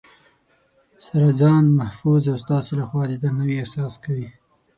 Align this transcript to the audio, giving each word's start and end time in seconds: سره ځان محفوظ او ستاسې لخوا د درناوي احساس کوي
سره 1.05 1.27
ځان 1.39 1.63
محفوظ 1.79 2.21
او 2.31 2.37
ستاسې 2.43 2.71
لخوا 2.79 3.03
د 3.07 3.13
درناوي 3.21 3.55
احساس 3.59 3.93
کوي 4.03 4.29